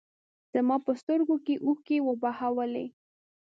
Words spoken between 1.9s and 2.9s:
وبهولې.